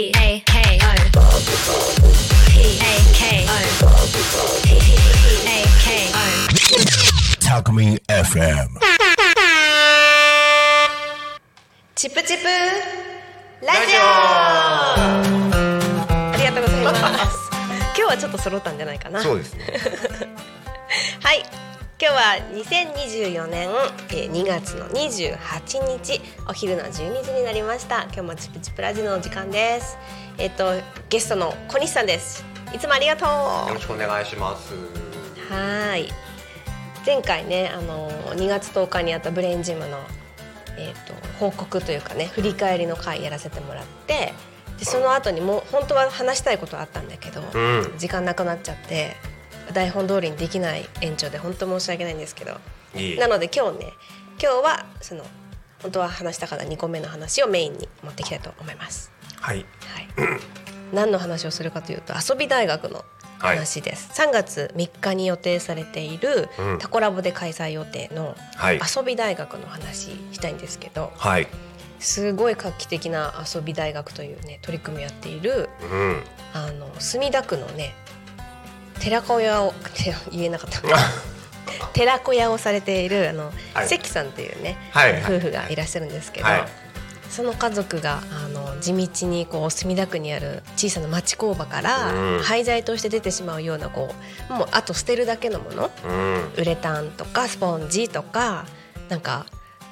[0.00, 1.18] A K A K O
[2.52, 2.86] P A
[3.18, 3.42] K
[6.14, 6.16] O
[7.40, 8.78] Talk Me FM.
[11.96, 12.44] チップチップ
[13.66, 14.00] ラジオ
[14.94, 17.50] ありがとうございます。
[17.96, 19.20] 今日はちょっと揃ったんじゃないかな。
[19.20, 19.64] そうですね。
[21.24, 21.67] はい
[22.00, 23.70] 今日は2024年
[24.10, 28.04] えー2月の28日お昼の12時になりました。
[28.04, 29.98] 今日もチップチップラジオのお時間です。
[30.38, 30.74] えっ、と
[31.08, 32.44] ゲストの小西さんです。
[32.72, 33.68] いつもありがとう。
[33.70, 34.74] よろしくお願いします。
[35.52, 36.08] はい。
[37.04, 39.98] 前回ねあの2月10日にあったブレインジムの、
[40.78, 44.34] えー、と報告というかね振り返りの回やらせてもらって
[44.78, 47.98] でその後にもう本当は話したいことあったんだけど、うん。
[47.98, 49.16] 時間なくなっちゃって
[49.72, 52.56] 台本通りにできない延長で本当申し訳ないんですけど
[52.94, 53.92] いいなので今日ね
[54.40, 55.24] 今日はその
[55.82, 59.12] 本当は話したかった2個目の話をメインに持っていきたいと思います。
[59.40, 59.58] はい。
[59.58, 60.08] はい、
[60.92, 63.04] 何の話をするかというと遊び大学の
[63.38, 68.80] 話です、3月3日に予定されているうんタコラボで開催予定のはい。
[68.96, 71.46] 遊び大学の話したいんですけどはい。
[72.00, 76.22] すごい画期的な遊び大学というね取り組みをやっているうん。
[76.54, 77.94] あの墨田区のね
[79.00, 80.80] 寺子屋をて言えなかった。
[81.92, 83.88] 寺子屋をされているあの、はい。
[83.88, 85.36] 関さんというね、はいはい。
[85.36, 86.64] 夫婦がいらっしゃるんですけど、はい。
[87.30, 92.42] その家族があの地道にこう墨田区にある小さな町工場からうん。
[92.42, 94.14] 廃材として出てしまうようなこ
[94.50, 95.90] うもうあと捨てるだけのもの。
[96.04, 96.52] うん。
[96.56, 98.64] ウレタンとかスポンジとか
[99.08, 99.46] なんか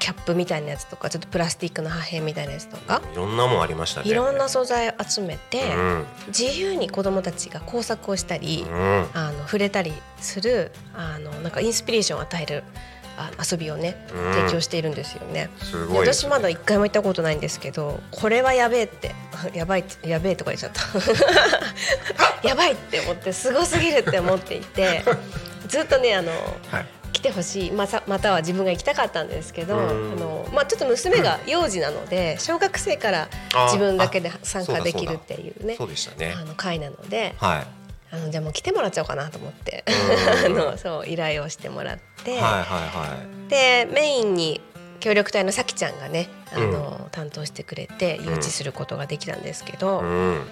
[0.07, 4.09] キャップみたいなやつとかちょっとプラスチックの破片みたいなやつとかいろんなもんありましたね。
[4.09, 6.05] いろんな素材を集めてうん。
[6.29, 9.07] 自由に子どもたちが工作をしたりうん。
[9.15, 12.63] あの触れたりするあのなんかインスピレーションを与える
[13.19, 15.51] あ遊びをねうん提供しているんですよね。
[15.59, 15.99] すね。
[15.99, 19.13] 私まだ一回も行ったことないんですけどこれはやべえって
[19.55, 25.03] やばいってやべえとか言っちゃった やばいって思ってすごすぎるって思っていて
[25.67, 26.31] ずっとねあの
[26.71, 26.87] はい。
[27.17, 36.45] 来てほしいまさまたは自分が行きたかったんですけどあうんの、まあ、ちょっと娘が幼児なので小学生からあ自分だけであ参加できるっていうねそうでしたねあ。
[36.45, 37.67] の会なのではい。
[38.13, 42.33] あのじゃあもう来てもらっちゃおうかなと思ってあうん のそう依頼をしてもらって。
[42.33, 43.17] はいはいは
[43.49, 44.61] でメインに
[45.01, 50.05] 協力隊のさきちゃんがねあの、担当してくれて誘致することができたんですけど、い。
[50.05, 50.47] うん。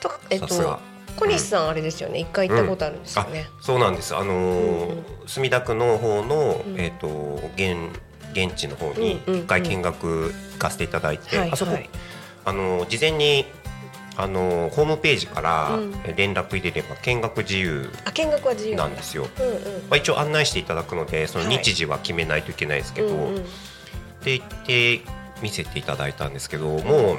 [0.00, 0.80] とえっと
[1.16, 2.18] 小西さんあれですよね。
[2.20, 3.46] 一回行ったことあるんですよね。
[3.60, 4.14] そうなんです。
[4.14, 5.04] あのうんうーん。
[5.26, 6.80] 墨田区の方のうん。
[6.80, 7.76] えっと現
[8.32, 9.44] 現地の方にうんうんうん。
[9.44, 11.88] 一回見学行かせていただいて、はいあそこはい
[12.44, 13.44] あのー事前に
[14.18, 15.92] あのーホームページからうん。
[16.16, 18.76] 連絡入れれば見学自由あ見学は自由。
[18.76, 19.26] なんですよ。
[19.38, 19.52] うんうん。
[19.54, 19.60] ま
[19.92, 21.56] あ、一応案内していただくのでそのはい。
[21.58, 23.44] 日時は決めないといけないですけど、うんうん。
[24.24, 25.00] で行って
[25.42, 27.18] 見せていただいたんですけどもう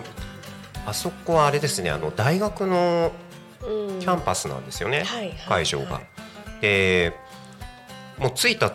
[0.87, 3.26] あそこはあれですねあの大学のうん
[3.59, 5.93] キャンパスなんですよね、はいはい会場が。
[5.93, 6.03] はい
[6.61, 7.13] で
[8.17, 8.71] もう着いた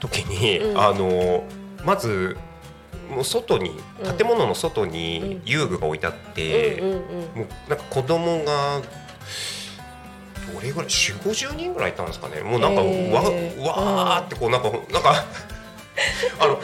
[0.00, 0.78] 時に、うん。
[0.78, 1.44] あの
[1.84, 2.36] まず
[3.10, 3.70] もう外に
[4.02, 4.16] うん。
[4.16, 5.42] 建物の外うにん。
[5.44, 6.98] 遊具が置いてあって、うんうんうん。
[6.98, 7.04] も
[7.66, 8.80] うなんか子供が
[10.52, 12.42] どれぐらい4 5 0人ぐらいいたんですかね。
[12.42, 15.24] もうなんかわ,、へーわーってこうなんかなんか
[16.40, 16.60] あの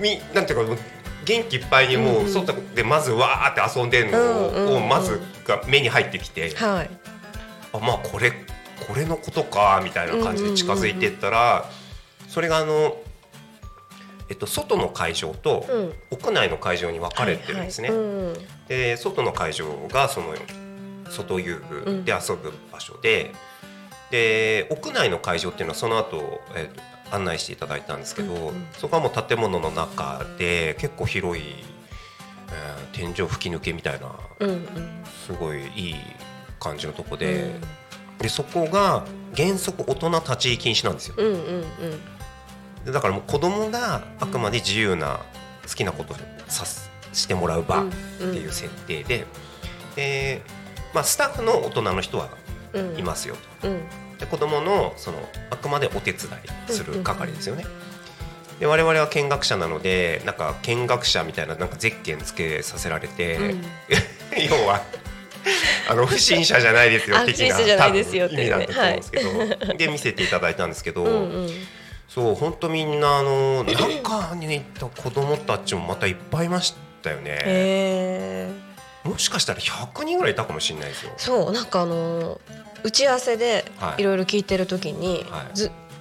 [0.00, 0.82] みなんていうか
[1.24, 6.90] 元気いっぱいにもう外でまずわーって遊んでるのをまずが目に入ってきて、はい。
[7.72, 8.32] あまあこれ
[8.86, 11.70] これのことかみたいな感じで近づいていったら、
[12.28, 12.96] それがあの、
[14.28, 15.92] えっと、外の会場とうん。
[16.10, 17.90] 屋内の会場に分かれてるんですね。
[18.68, 20.34] で外の会場がその
[21.10, 23.32] 外遊具で遊ぶ場所で、
[24.10, 28.66] で屋内の会場っていうのはその後、えーと案内していただいたんですけど、うんうん。
[28.72, 35.04] そこはもう建物の中で結構広い、えー天井吹き抜けみたいなうんうん。
[35.26, 35.94] すごいいい
[36.60, 37.54] 感じのとこで,、
[38.18, 41.14] でそこが原則大人立ち入り禁止なんですよ。
[41.18, 41.64] うんうんうん。
[42.84, 45.20] でだからもう子供があくまで自由な
[45.66, 46.16] 好きなことを
[46.48, 47.86] さすしてもらう場っ
[48.18, 49.24] ていう設定で、
[49.96, 50.42] で
[50.92, 52.28] まあ、スタッフの大人の人は
[52.74, 52.98] うん。
[52.98, 53.68] いますよと。
[53.68, 53.80] うん
[54.22, 55.18] で子供のその
[55.50, 56.30] あくまでお手伝
[56.68, 57.64] いする係ですよね。
[58.60, 63.62] で我々は見学者なのでなんか見学者みたいななんかゼッケンつけさせられて、うん。
[64.48, 64.80] 要は
[65.90, 71.50] あの不審者じゃないですよあ 的なじゃないですよ意味なんだと思うんですけど、 で見せていただいたんですけど、うんうん。
[72.08, 78.52] そう本当みんなあの中にいた子供たちもまたいっぱいいましたよね。
[79.02, 81.12] もしかしたら100人ぐらいいたかもしれないですよ。
[81.16, 84.02] そうなんかあのー打ち合わせではい。
[84.02, 85.24] いろいろ聞いてる時に、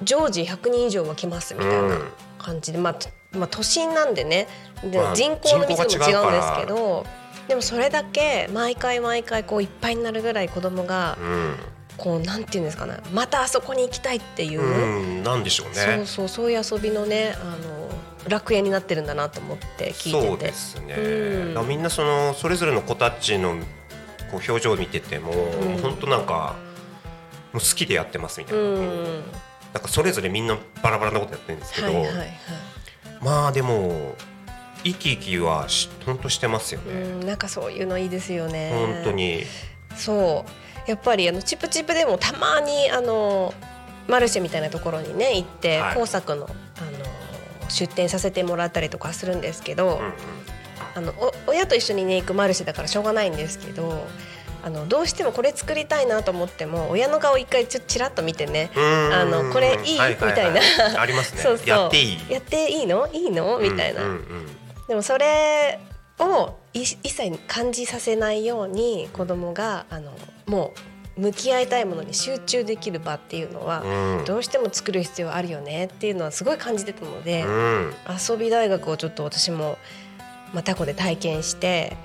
[0.03, 1.97] 常時100人以上は来ますみたいな
[2.37, 4.47] 感じで、まあとまあ、都心なんでね。
[4.83, 7.05] でまあ人口の密度も違うんですけど
[7.47, 11.55] でもそれだけ毎回毎回こういっぱいになるぐらい子供がうん。
[11.97, 12.97] こうなんていうんですかね。
[13.13, 15.23] またあそこに行きたいっていう、うん。
[15.23, 15.75] なんでしょうね。
[15.75, 17.89] そうそうそういう遊びのねあの
[18.27, 20.27] 楽園になってるんだなと思って聞いてて。
[20.27, 21.67] そうですね、うん。
[21.67, 23.57] みんなそのそれぞれの子たちのこ
[24.33, 25.77] う表情を見てても、ん。
[25.79, 26.70] 本当なんかも
[27.55, 29.03] う好きでやってますみたいな、うん。
[29.73, 32.31] なんかそれぞれみんなバラバラなことやってるんですけど、はいはいはい。
[33.21, 34.15] まあでも
[34.83, 38.71] 生き生きはし本当してますよね、うんなんかそういうのいいですよね。
[38.73, 39.43] 本当に。
[39.95, 40.45] そ
[40.87, 40.89] う。
[40.89, 43.53] やっぱりあのチップチップでもたまにあの
[44.07, 45.95] マルシェみたいなところにね行って、はい。
[45.95, 50.13] 工作のあの出店させてもらったりとかするんですけど、うんうん。
[50.93, 51.13] あの
[51.47, 54.05] お親と一緒にね行くマルシェだからしょうがないんですけど
[54.63, 58.69] あのどうしてもこれ作りたいなと思っても親の顔一回ちょっとちらっと見てね。
[58.75, 59.97] あのこれいい？
[59.97, 61.01] はははみたいな。
[61.01, 61.41] ありますね。
[61.41, 61.67] そうそう。
[61.67, 62.19] やっていい？
[62.29, 63.07] やっていいの？
[63.11, 63.59] いいの？
[63.59, 64.09] みたいな、うん。
[64.09, 64.47] うんうん
[64.87, 65.79] でもそれ
[66.19, 70.11] をい一切感じさせないように子供があの
[70.47, 70.73] も
[71.17, 73.83] う向き合いたいものに集中できる場っていうのは、
[74.19, 74.25] うん。
[74.25, 77.93] どうしても作る必要あるよねっていうのはすごい感じてたので、うん。
[78.09, 79.77] 遊び大学をちょっと私も、
[80.53, 81.95] まあ、タコで体験して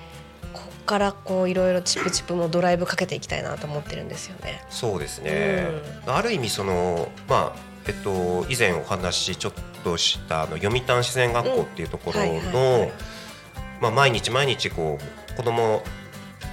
[0.86, 4.64] からこういろいろチップチップもドライブかけていきたいなと思ってるんですよね。
[4.70, 5.66] そうですね、
[6.06, 9.52] ある意味そのまあえっと以前お話しちょっ
[9.84, 12.20] としたあの読谷自然学校っていうところ
[12.52, 12.90] の
[13.80, 15.82] まあ毎日毎日こう子供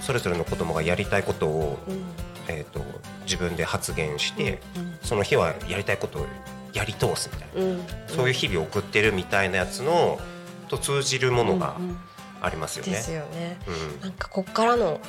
[0.02, 2.04] それぞれの子供がやりたいことをうん。
[2.50, 2.82] えっと
[3.24, 6.28] 自分で発言してうんその日はやりたいことを
[6.74, 7.70] やり通すみたいな。
[7.70, 7.88] うん。
[8.08, 10.20] そういう日々を送ってるみたいなやつの
[10.68, 11.98] と通じるものがうんうん
[12.44, 13.12] ありますよねです。
[13.12, 13.58] よね。
[13.68, 15.00] うんなんかこっからの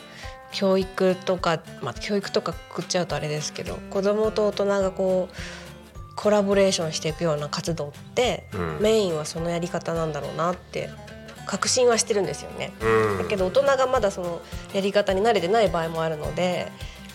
[0.53, 5.37] 教育とか、まあ、教育とかくっちゃうとあれですけど子供と大人がこう
[6.15, 10.89] コラボレーションしていくような活動って、うんメインはそのやり方なんだろうなって
[11.47, 12.73] 確信はしてるんですよね。
[12.81, 14.41] うんだけど大人がまだその
[14.73, 16.71] やり方に慣れてない場合もあるので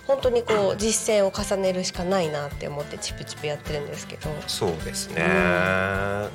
[0.06, 5.24] 本当にこう実践を重ねるしかないなって思ってチプチプやってるんですけどそうですね。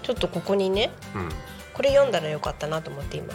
[0.02, 1.28] ちょっとここにねうん
[1.74, 3.34] これ読んだらよかったなと思って今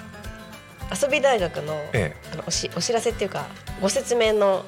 [0.92, 3.48] 遊び大学のえあのおしお知らせっていうか
[3.82, 4.66] ご説明の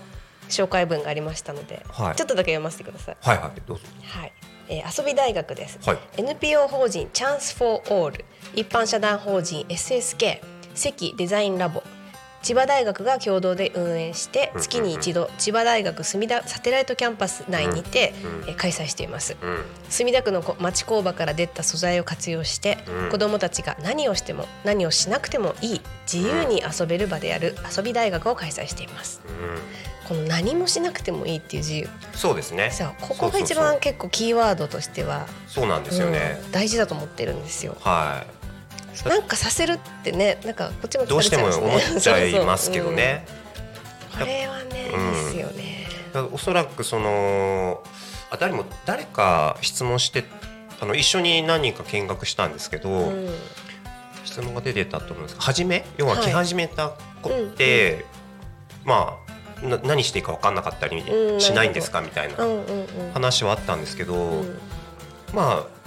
[0.50, 2.16] 紹介文がありましたので、はい。
[2.16, 3.18] ちょっとだけ読ませてください。
[3.22, 3.84] はいはいどうぞ。
[4.04, 4.34] はい、
[4.68, 5.80] えー遊び大学です。
[5.88, 6.00] はい。
[6.18, 8.26] NPO 法人チャンスフォーオール。
[8.54, 10.40] 一般社団法人 SSK
[10.74, 11.82] 関デザインラボ
[12.42, 18.14] 千葉大学が共同で運営して月に一度千葉大学墨田サテライトキャンパス内にて、
[18.58, 19.38] 開催しています。
[19.42, 19.64] うん。
[19.90, 23.10] 墨田区のこ町工場から出た素材を活用して、うん。
[23.10, 29.22] 子どもたちが何をしても何をしなくてもいい自由に遊べる場である遊び大学を開催しています。
[29.28, 29.92] うん。
[30.08, 31.90] この何もしなくてもいいっていう自由。
[32.14, 32.72] そうですね。
[32.72, 36.40] さあここが一番結構キーワードとしてはそうなんですよね。
[36.46, 37.78] うん大事だと思ってるんですよ。
[37.80, 38.26] は
[39.06, 41.08] なんかさせるってねなんかこっちもい。
[41.08, 43.26] どうしても思っちゃいますけどね。
[43.28, 43.38] そうそう。
[43.38, 43.42] うん
[44.12, 45.88] これはね、うんですよね。
[46.34, 47.82] おそらくその
[48.30, 50.26] あ誰も誰か質問して
[50.82, 53.30] あの一緒に何人か見学したんですけど、うん。
[54.26, 55.36] 質問が出てたと思うんです。
[55.36, 56.24] けど初め要ははい。
[56.24, 56.90] 来始めた
[57.22, 58.06] 子って、
[58.84, 59.18] ま
[59.64, 64.60] あな何していいか分かんなかったりうんしないんですかみたいなうんうんうん話はあったんですけど、うん。
[65.34, 65.81] まあ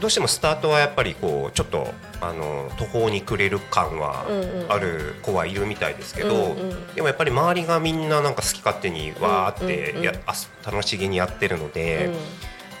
[0.00, 4.26] どうしてもスタートはやっぱりこうちょっとあの途方に暮れる感は
[4.68, 6.94] ある子はいるみたいですけど、うんうん。
[6.94, 10.34] でもやっぱり周りがみんななんか好き勝手にわーってや、うんうんあ
[10.66, 12.14] 楽しげにやってるので、うん。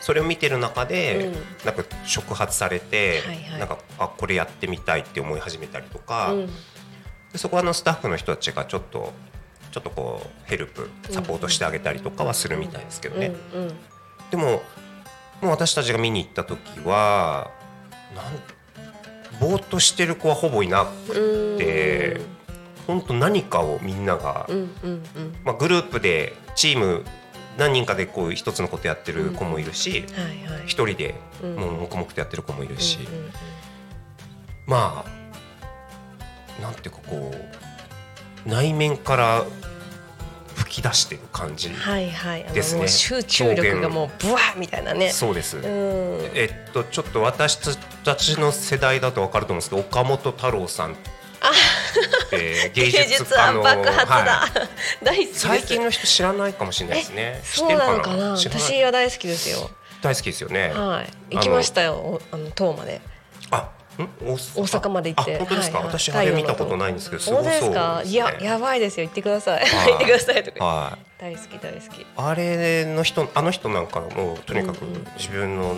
[0.00, 1.66] それを見てる中で、うん。
[1.66, 3.58] なんか触発されて、はいはい。
[3.60, 6.46] なんかあこれやってみたいって思い始めたりとか、うん。
[6.46, 9.12] でそこはあのスタッフの人たちがちょっと
[9.70, 13.34] ちょっとこうヘルプサポートしてあげたりとかはするみたいですけどね。
[13.54, 13.74] うんうん。
[14.30, 14.62] でも
[15.40, 17.50] もう私たちが見に行った時は
[18.14, 18.54] なん
[19.40, 22.20] ぼーっとしてる子はほぼいなくて
[22.86, 25.36] 本当何かをみんなが、うんうんうん。
[25.44, 27.04] まあ、グループでチーム
[27.56, 30.66] 何人かでこう一つのことやってる子もいるしはいはい。
[30.66, 31.56] 一、人でうん。
[31.56, 33.30] もう黙々とやってる子もいるし、うんうんうん。
[34.66, 37.32] まあなんていうかこ
[38.46, 39.73] う内面から吹
[40.74, 42.44] き出してる感じ、はいはい。
[42.44, 42.80] あのですね。
[42.80, 45.10] もう集中力がもうブワーみたいなね。
[45.10, 45.58] そうです。
[45.58, 45.64] うん。
[46.34, 47.58] えっとちょっと私
[48.04, 50.94] たちの世代だと分かると思うんですけど岡本太郎さんっ
[52.30, 54.50] て芸芸術術家の案爆発だ、はい。
[55.04, 57.40] 大好き最近の人知らないかもしれないですね。
[57.44, 58.36] 知そうなのかな？
[58.36, 59.70] 私は大好きですよ。
[60.02, 60.72] 大好きですよね。
[60.74, 61.34] はい。
[61.36, 63.00] 行きましたよおあの塔まで。
[63.50, 65.36] あ、ん大大阪まで行って。
[65.36, 65.78] あ本当ですか？
[65.78, 65.98] はいはい。
[65.98, 67.76] 私あれ見たことないんですけど、すごそうですね。
[68.06, 69.06] いややばいですよ。
[69.06, 69.64] 行ってください。
[69.64, 69.92] はい。
[69.92, 70.64] 行ってくださいとか。
[70.64, 71.20] はい。
[71.20, 72.06] 大好き大好き。
[72.16, 74.84] あれの人あの人なんかもうとにかく
[75.16, 75.76] 自分の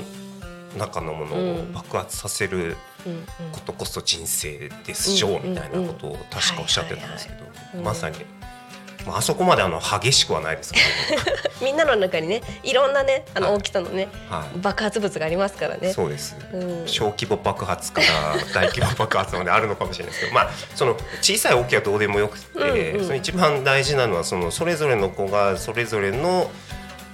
[0.79, 2.77] 中のものを爆発させる
[3.53, 7.33] ことこそ人生ですしょうみたいなことを確かおっしゃってたんですけ
[7.79, 8.17] どまさに
[9.07, 10.87] まあ、あそこまであの激しくはないですけど。
[11.65, 15.93] みんなの中にねいろんなねあの大きさのね、はい、爆発物がありますからね。
[15.93, 18.07] そうです、うん、小規模爆発から
[18.53, 20.35] 大規模爆発まであるのかもしれないですけど。
[20.35, 26.51] まあその小さい大きいはどうでもよくて、うんうん、その一番大事なのはそのそれぞれの子がそれぞれの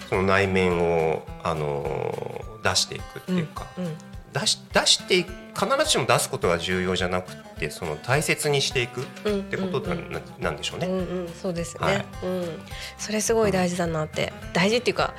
[0.08, 3.96] その内面をあの出していくっていうか、うんうん。
[4.32, 9.04] 出し出して必ずしも出すことが重要じゃなくてその大切にしていくっ
[9.50, 10.86] てことな,、んなんでしょうね。
[10.86, 12.62] うんうん、そうですね、はい、うん、
[12.98, 15.14] それすごい大事だなって、うん、大事っていうか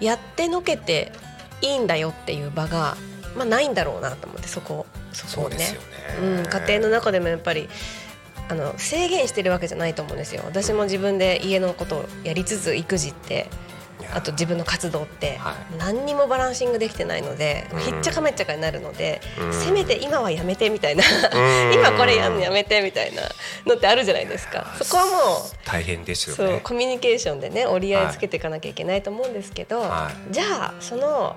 [0.00, 1.12] やってのけて
[1.60, 2.96] いいんだよっていう場が、
[3.36, 5.56] まあ、ないんだろうなと思ってそこそこね。
[5.56, 5.66] ね、
[6.20, 7.68] うん、家庭の中でもやっぱり
[8.48, 10.42] あの制限してるわけじゃないと思うんですよ。
[10.44, 13.48] 私も自分で家のことをやりつつ育児って
[14.14, 15.38] あと自分の活動って
[15.78, 19.20] 何にもバランシングできてないので、ひっちゃかめっちゃかになるので、
[19.52, 21.04] せめて今はやめてみたいな。
[21.74, 23.22] 今これやるのやめてみたいな
[23.66, 24.66] のってあるじゃないですか。
[24.82, 25.14] そこはもう
[25.64, 31.36] 大変ですよ、ね、そうコミュニケーションでね折り合いつけていかなきゃいけないと思うんですけど、はい、じゃあその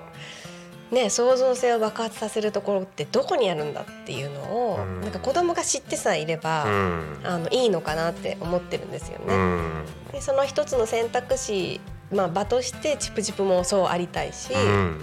[0.90, 4.40] ね、創造性を爆発させるところってどこにあるんだっていうの
[4.72, 9.34] を、うん、なんか子供が知ってさえいれば、うん、あのいいのかなって思ってるんですよね。
[9.34, 11.80] うん、でその一つの選択肢
[12.12, 15.00] まあ、場としてチプチプもそうありたいし、うん、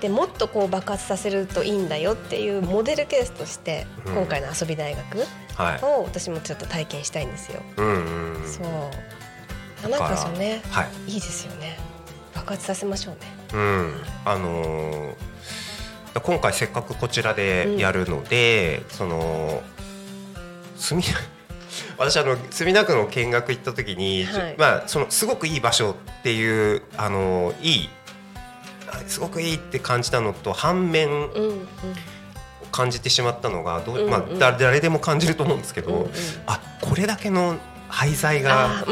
[0.00, 5.18] でもっとこう爆発させるといいんだよっていうモデルケースとして今回の遊び大学
[5.84, 7.60] を私もちょっと体験したいんですよ。
[7.76, 7.86] そう
[9.90, 10.00] なん。
[10.00, 10.32] かそう。
[10.32, 11.78] ね、はい、いいですよね
[12.34, 13.20] 爆発させましょうね。
[13.54, 19.62] うん、あのー、今回せっかくこちらでやるので、うん、その
[20.76, 21.06] 住み
[21.98, 27.88] 私あの墨田区の見学行った時に、はい、まあそのすごくいい場所っていうあのいい
[29.06, 31.68] すごくいいって感じたのと反面、うんうん、
[32.70, 36.10] 感じてしまったのがどう、まあ、誰でも感じると思うんですけど、うんうん、
[36.46, 37.56] あこれだけの
[37.88, 38.84] 廃材が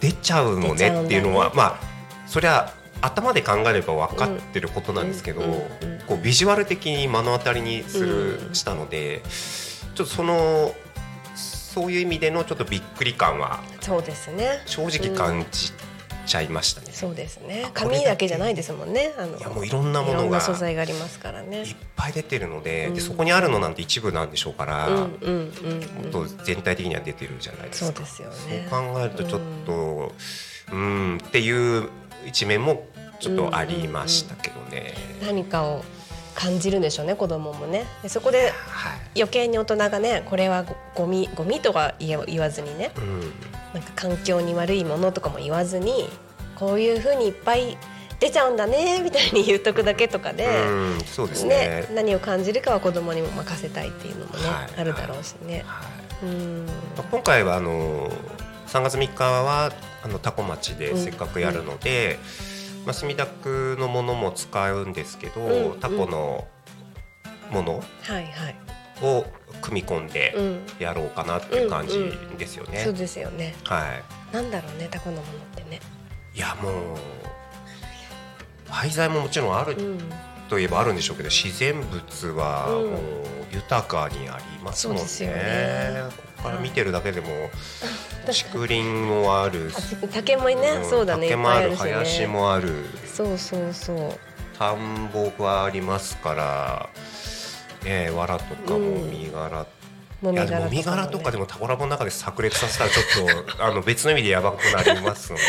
[0.00, 1.80] 出ちゃうのねっていうのは、ね、まあ
[2.26, 2.72] そりゃ
[3.02, 5.40] 頭で考えれば分かってることなんですけど、
[6.06, 9.22] こうビジュアル的に目の当たりにする、したので
[9.94, 10.74] ちょっとその
[11.72, 14.60] そういう意味でのちょっとびっくり感はそうですね。
[14.66, 15.72] 正直感じ
[16.26, 17.70] ちゃいましたね、うん、そうですね。
[17.74, 19.14] 紙だけじゃないですもんね。
[19.16, 21.62] あのいやもういろんなものが素材がありますからね。
[21.62, 25.52] いっぱい出てるのでうん、でそこにあるのなんて一部なんでしょうから、うん
[25.96, 27.86] もっと全体的には出てるじゃないですか。
[27.86, 28.66] そうですよね。
[28.68, 30.12] そう考えるとちょっと
[30.72, 31.88] うんっていう
[32.26, 32.84] 一面も
[33.20, 35.84] ちょっとありましたけどね、何かを
[36.34, 37.84] 感じるんでしょうね子供もね。
[38.02, 38.52] でそこで
[39.14, 46.08] 余計に大人がねこれはゴミゴミとか言わずにね、うん、なんか環境に悪いものとかも言わずに
[46.56, 47.76] こういうふうにいっぱい
[48.20, 50.46] 出ちゃうんだねみたいに言っとくだけとかで,、
[51.06, 55.64] そうですね、ね、何を感じるかは子供にも任せたいっていうのもね、はい、あるだろうしね。
[55.66, 55.84] は
[56.22, 56.66] い、うん。
[57.10, 58.10] 今回はあの
[58.66, 59.72] 3月3日は
[60.02, 62.49] あの多古町でせっかくやるので、うん
[62.84, 66.46] まあ、墨田区のものも使うんですけど、うん、タコの
[67.50, 67.82] もの
[69.02, 69.24] を
[69.60, 70.34] 組み込んで
[70.78, 72.70] やろうかなっていう感じですよね。
[72.72, 73.54] うんうん、そうですよね。
[73.64, 73.94] は
[74.32, 74.34] い。
[74.34, 75.80] なんだろうねタコのものってね。
[76.34, 76.72] いやもう
[78.68, 79.76] 廃材ももちろんある、
[80.50, 82.90] といえばあるんでしょうけど自然物はもう
[83.52, 85.02] 豊かにありますもんね。
[85.02, 86.02] ね。
[86.16, 87.28] ここから見てるだけでも
[88.26, 89.70] 竹林もある。
[90.12, 91.28] 竹もね、うん、そうだね。
[91.28, 92.84] 竹もある、ね、林もある。
[93.06, 94.30] そうそうそう。
[94.58, 96.90] 田んぼがありますから
[97.82, 99.64] ね藁とかもみ殻
[100.20, 100.32] も
[100.70, 103.02] み殻とかでもタコラボの中で炸裂させたらちょ
[103.42, 105.42] っと あの別の意味でやばくなりますので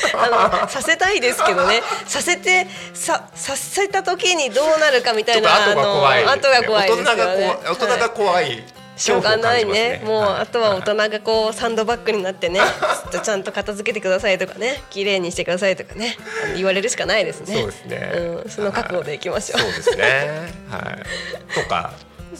[0.14, 1.82] あのさせたいですけどね。
[2.06, 7.58] させてささせた時にどうなるかみたいな後が怖い、後が怖い、ね、大人が怖い。
[7.64, 8.64] 大人が怖い、はい
[8.98, 10.02] しょうがないね。
[10.04, 12.60] もう、あとは大人がこうサンドバッグになってね
[13.22, 16.18] ちゃんと片付けてくださいとかね綺麗にしてくださいとかね
[16.56, 17.54] 言われるしかないですね。
[17.54, 20.52] そうですね、うん、その覚悟でいきましょう、そうですね。
[20.68, 21.54] はい。
[21.54, 21.92] とか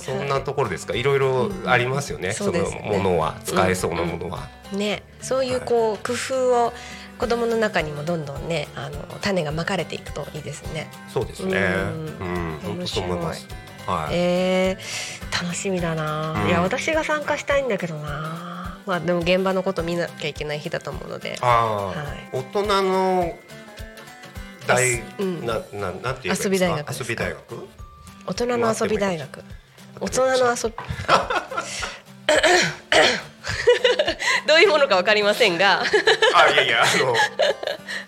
[0.08, 1.02] そんなところですか、い。
[1.02, 3.36] ろいろありますよね、そのものは。
[3.44, 5.02] 使えそうなものは、ね。
[5.20, 6.72] そういうこう工夫を
[7.18, 10.88] 子供の中にもどんどんねあの種がまかれていくといいですね。
[11.12, 11.58] そうですね。
[12.20, 12.58] うん。
[12.62, 13.46] 本当そう思います。
[13.86, 18.78] はい、えー、楽しみだな、うん、いや私が参加したいんだけどな。
[18.86, 21.94] まあでも現場のこと見なきゃいけない日だと思うので、は
[22.32, 23.34] い、大人の
[24.66, 27.68] 大、うん、なななんていう遊び大学遊び大学？
[28.26, 29.42] 大人の遊び大学
[30.00, 30.74] 大人の遊び。
[34.46, 35.82] どういうものかわかりませんが。
[36.34, 37.14] あいやいやあの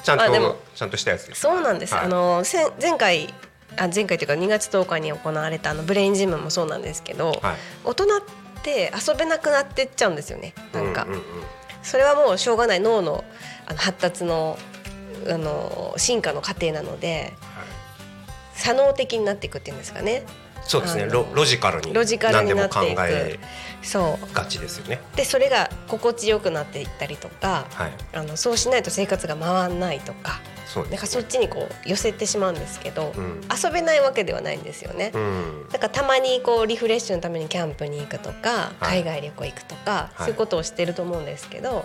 [0.02, 2.42] ちゃんと ちゃんとしたやつですそうなんです、はい、あの
[2.80, 3.32] 前回
[3.76, 7.56] あ前回というか2月10日に行われたあのブレインジムもそうなんですけど、はい。
[7.84, 8.20] 大人っ
[8.62, 11.22] て遊べなくなってっちゃうんですよねなんか、うんうんうん。
[11.82, 13.24] それはもうしょうがない脳の
[13.66, 14.58] あの発達の
[15.28, 17.70] あの進化の過程なのではい。
[18.54, 20.24] 左脳的になっていくっていうんですかね
[20.64, 21.06] そうですね。
[21.06, 22.74] ロロジカルにロジカルになっていく。
[22.74, 23.38] 何でも考え
[23.82, 24.34] そう。
[24.34, 25.00] がちですよね。
[25.16, 27.92] でそれが心地よくなっていったりとかはい。
[28.12, 33.40] あのそうしないと生活が回らないとかそうですなんかそっちにこう寄せてしまうんですけど、うん。
[33.50, 35.10] 遊べないわけではないんですよね。
[35.14, 35.68] うん。
[35.70, 39.02] だからたまにこうリフレッシュのためにキャンプに行くとか、はい。
[39.02, 40.22] 海外旅行行くとか、はい。
[40.22, 41.84] そういうことをしてると思うんですけど、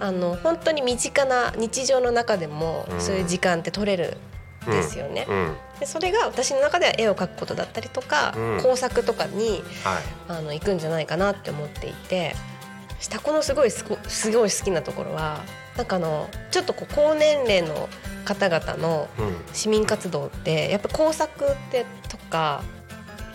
[0.00, 3.00] あの本当に身近な日常の中でもうん。
[3.00, 4.16] そういう時間って取れるん
[4.70, 5.26] ですよね。
[5.28, 8.60] うんでそれが私の中では絵を描くことだったりとか、うん。
[8.62, 10.02] 工作とかにはい。
[10.28, 12.34] あの行くんじゃないかなって思っていて
[12.98, 15.40] 下子のすごいすごすごい好きなところは
[15.76, 17.88] なんかあのちょっとこう高年齢の
[18.24, 19.36] 方々のうん。
[19.52, 22.62] 市民活動ってやっぱ工作ってとか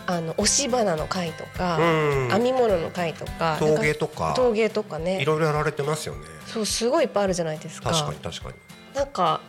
[0.06, 2.30] あの押し花の会とか、うん。
[2.30, 4.34] 編み物の会とか陶芸とか。
[4.36, 6.22] 陶芸とかいねろいろやられてますよね。
[6.46, 7.92] そうすごいいっぱいあるじゃないですか。
[7.92, 8.56] 確かに確かに。
[8.96, 9.40] なんか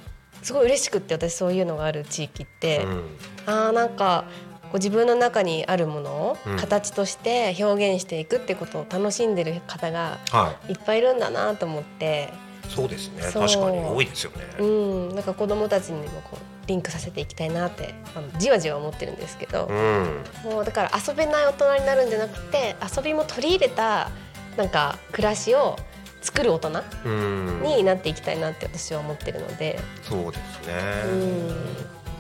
[0.45, 3.03] すごい嬉しくって私そういうのがある地域って、うん。
[3.47, 4.25] あーなんか
[4.65, 6.57] こう自分の中にあるものをうん。
[6.57, 10.75] 形として表現していくってことを楽しんでる方がはい。
[10.75, 12.29] っぱいいるんだなと思って。
[12.69, 13.23] そうですね。
[13.23, 13.79] 確かに。
[13.79, 14.37] 多いですよね。
[14.59, 15.15] うん。
[15.15, 20.25] なんか子供たちにもこうリンクさせていきたいなってあのじわじわ思ってるんですけど、うん。
[20.45, 24.11] もうだから遊べない大人になるんじゃなくて遊びも取り入れた
[24.57, 25.77] なんか暮らしを
[26.25, 27.63] 作る大人うん。
[27.63, 30.75] になっていきたいなって私は思ってるので、そうですうね
[31.13, 31.49] ん。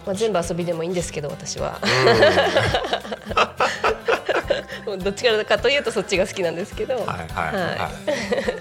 [0.06, 1.80] まあ、全部遊びでもいいんですけど私は。
[4.98, 7.54] どっちからかというとそっちが好きなんですけど、うんはいはい。
[7.78, 8.53] はい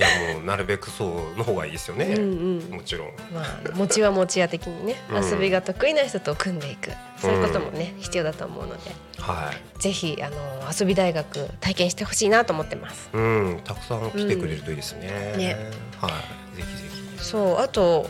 [0.00, 1.04] いやもうなるべくそ
[1.34, 2.14] うの方がいいですよね。
[2.16, 2.24] うんう
[2.68, 2.70] ん。
[2.70, 3.08] もちろん。
[3.34, 5.30] まあ餅は餅屋的にね、うん。
[5.30, 8.92] 遊びが得意な人と組んでいくそういうこともね、必要だと思うので。
[9.18, 9.80] はい。
[9.82, 10.36] ぜひあの
[10.72, 13.10] 遊び大学体験してほしいなと思ってます。
[13.12, 13.60] うん。
[13.62, 15.34] たくさん来てくれるといいですね。
[15.36, 15.56] ね。
[16.00, 16.08] は
[16.54, 16.56] い。
[16.56, 16.88] ぜひぜ
[17.18, 17.24] ひ。
[17.24, 18.08] そうあと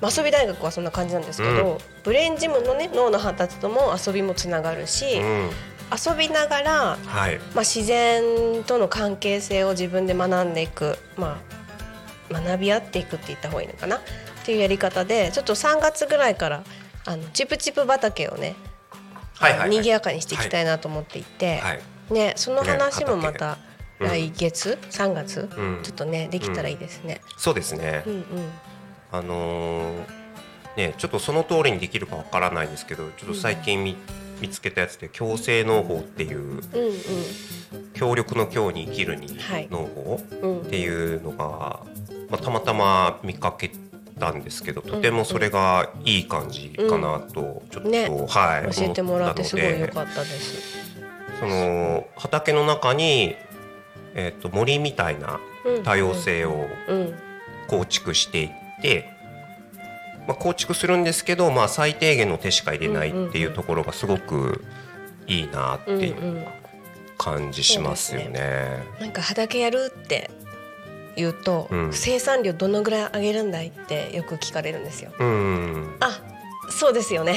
[0.00, 1.78] まあ遊び大学はそんな感じなんですけど、うん。
[2.02, 5.50] ブレインジムのね脳の発達とも遊びもつながるし、うん
[5.92, 7.38] 遊びながら、はい。
[7.54, 11.40] まあ、自然との関係性を自分で学んでいく、ま
[12.30, 13.96] あ、学び合っていくって言った方がいいのかな？
[13.96, 14.00] っ
[14.44, 16.64] ていうやり方でちょっと3月ぐらいから
[17.04, 18.54] あのチプチプ畑をね、
[19.34, 19.70] はいはいはい。
[19.70, 21.82] 賑やかにしていきたいなと思っていて、はい。
[22.12, 23.58] ね、その話もまた
[23.98, 25.80] 来月、3月、うん。
[25.82, 27.20] ちょっとねできたらいいですね。
[27.36, 28.04] そうですね。
[28.06, 28.24] うんうん。
[29.12, 30.20] あのー
[30.76, 33.96] ねちょっとその通りにできるかわからないんですけどちょっと最近見
[34.40, 36.60] 見つけたやつで強制農法っていううん
[37.94, 41.80] 協力の協に生きるにはい農法うんうんっていうのが、
[42.30, 43.70] まあ、たまたま見かけ
[44.18, 48.08] たんですけどとてもそれがいい感じかなとちょっと、ね。
[48.28, 50.78] はい教えてもらってすごい良思かったです。
[51.40, 53.34] その畑の中に、
[54.14, 55.82] えっと森みたいなうん。
[55.82, 57.14] 多様性をうん。
[57.66, 58.50] 構築していっ
[58.82, 59.08] て、
[60.26, 64.64] まあ、構築するんですけど、まあ、最低限の手しか入れないっていうところがすごく
[65.26, 66.44] いいなっていうん
[67.18, 68.82] 感じしますよね。
[68.98, 70.30] なんか畑やるって
[71.16, 71.92] 言うと、うん。
[71.92, 75.12] 生産量どのぐらい上げるんだいってよく聞かれるんですよ。
[75.18, 76.22] うんあ
[76.70, 77.34] そうですよね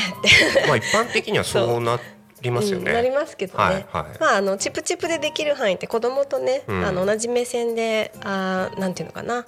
[0.68, 2.00] まあ一般的にはそうな
[2.44, 2.86] りますよね。
[2.86, 3.80] うんなりますけどね、はいは
[4.14, 4.18] い。
[4.20, 6.86] まああのチプチプでできる範囲って子供とね、うん。
[6.86, 9.46] あの同じ目線であーなんていうのかな。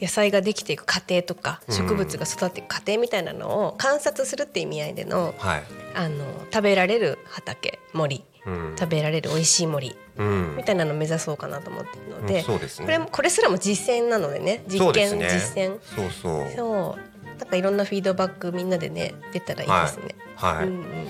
[0.00, 1.74] 野菜ができていく過程とかうん。
[1.74, 5.62] 植物が育っていく過程みたいなのを観察するって意味合いでのはい。
[5.94, 8.24] あの食べられる畑森。
[8.46, 8.76] うん。
[8.78, 9.96] 食べられる美味しい森。
[10.16, 10.54] うん。
[10.56, 12.84] みたいなのを目指そうかなと思ってるので、うんそうですね。
[12.84, 14.62] これもこれすらも実践なのでね。
[14.68, 15.28] 実験、ね。
[15.30, 15.78] 実践。
[15.82, 16.50] そうそう。
[16.54, 17.16] そう。
[17.38, 20.14] なんかいろんなフィードバックみんなでね出たらいいですね。
[20.36, 20.66] はい。
[20.66, 21.08] うんうん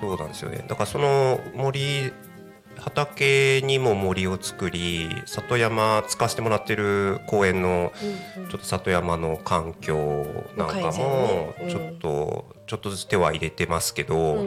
[0.00, 0.64] そうなんですよね。
[0.68, 2.12] だからその森
[2.76, 7.92] 畑にも森を作り里山使わせてもらってる公園の
[8.50, 10.26] ちょっと里山の環境
[10.56, 14.46] なんかもちょっと、ちょっとずつ手は入れてますけど、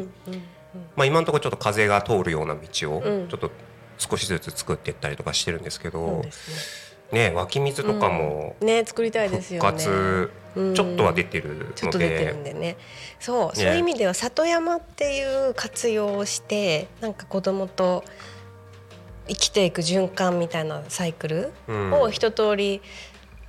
[0.96, 3.28] まあ今のところちょっと風が通るような道をうん。
[3.30, 3.52] ちょっと
[3.98, 6.24] 少しずつ作っていったりとかしてるんですけど、
[7.12, 9.80] ね湧き水とかもねね作りたいですよね。
[10.76, 12.78] ちょっとは出てるのちょっと出てるでんでね。
[13.20, 18.04] そう、そういう意味では里山っていう活用をしてなんか子供と
[19.28, 21.94] 生きていく循環みたいなサイクルうん。
[21.94, 22.82] を一通り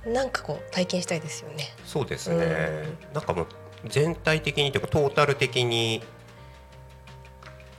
[0.05, 1.65] なんかこう体験したいですよね。
[1.83, 3.47] そうですね、なんかもう
[3.87, 6.03] 全体的にというかトータル的に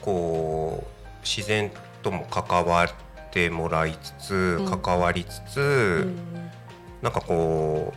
[0.03, 0.87] こう
[1.25, 1.71] 自然
[2.03, 3.10] とも関わって
[3.51, 4.81] もらいつつ、ん。
[4.81, 5.61] 関わりつつ、う
[6.09, 6.51] ん。
[7.03, 7.95] なんかこ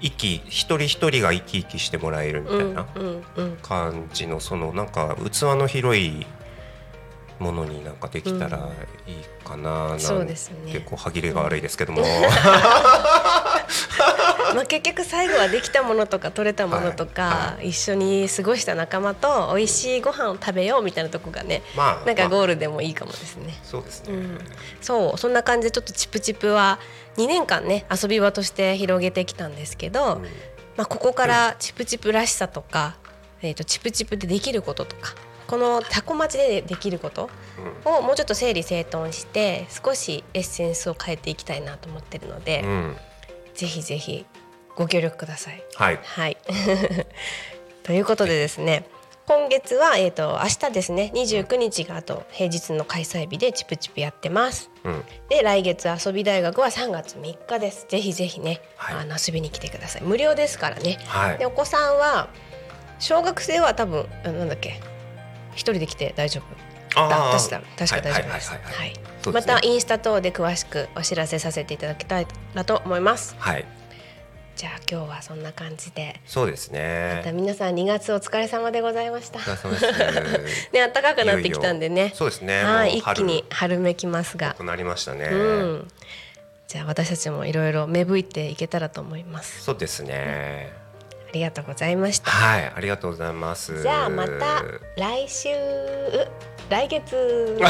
[0.00, 6.26] 生き一人一人が生き生きしてもらえるみたいなうんうん感じのそのなんか器の広い
[7.38, 8.70] ものになんかできたら
[9.06, 10.72] いいかななんてそうですね。
[10.72, 12.02] 結構歯切れが悪いですけども、
[14.56, 23.54] まあ結局最後はできたものとか取れたものとか、は一緒に過ごした仲間と美味しいご飯を食べようみたいなとこがねまあなんかまあゴールでもいいかもですね。
[23.62, 24.38] そうですね、うん、
[24.80, 26.78] そうそんな感じでちょっとチプチプは
[27.18, 30.22] 2年間ね遊び場として広げてきたんですけど、うん。
[30.76, 32.96] まあ、ここからチプチプらしさとか、
[33.40, 35.14] えー、とチプチプでできることとか
[35.46, 37.30] このタコ町でできること
[37.84, 42.96] をもうちょっと整理整頓して少しエッセンスを変えていきたいなと思ってるので、うん。
[43.56, 44.26] ぜひぜひ
[44.76, 45.62] ご協力ください。
[45.74, 46.36] はいはい
[47.82, 48.84] ということでですね
[49.26, 54.70] 今月は、えー、と明日ですね29日があと平日の開催日でチプチプやってます。
[54.84, 57.86] うんで来月遊び大学は3月3日です。
[57.88, 60.02] ぜひぜひね、はいあの遊びに来てください。
[60.02, 60.98] 無料ですからね。
[61.06, 62.28] はいでお子さんは
[62.98, 64.80] 小学生は多分あなんだっけ
[65.52, 66.66] 一人で来て大丈夫
[67.08, 68.50] だ確か確か大丈夫です。
[68.50, 73.34] はいはいはいはいはいそうでねますたインスタ等で詳しくお知らせさせていただきたいなと思います。
[73.38, 73.64] はい
[74.56, 76.78] じゃあ今日はそんな感じで、そうですま
[77.22, 79.38] たね皆さん2月お疲れ様でございました。
[79.38, 79.42] お。
[79.42, 80.70] 疲れ様です。
[80.72, 82.10] ね暖かくなってきたんでね。
[82.14, 82.64] そうですね。
[82.64, 84.54] はい一気に春めきますが。
[84.54, 85.92] と、なりましたね、うん。
[86.68, 89.62] じゃあ私たちもいろいろ芽吹いていけたらと思います。
[89.62, 90.72] そうですね。
[91.28, 92.30] ありがとうございました。
[92.30, 93.82] はいありがとうございます。
[93.82, 94.64] じゃあまた
[94.96, 95.50] 来週。
[95.50, 97.58] う来月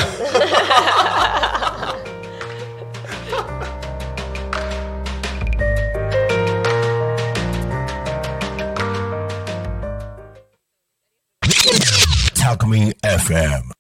[12.47, 13.73] Alchemy FM.